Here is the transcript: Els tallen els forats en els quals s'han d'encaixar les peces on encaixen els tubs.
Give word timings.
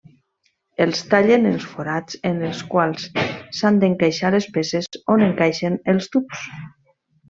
Els 0.85 1.01
tallen 1.11 1.45
els 1.49 1.67
forats 1.73 2.17
en 2.31 2.41
els 2.49 2.65
quals 2.73 3.07
s'han 3.61 3.81
d'encaixar 3.85 4.35
les 4.39 4.51
peces 4.59 4.93
on 5.17 5.31
encaixen 5.31 5.83
els 5.97 6.13
tubs. 6.19 6.53